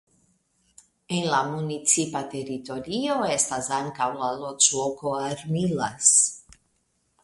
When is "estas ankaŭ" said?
3.37-4.11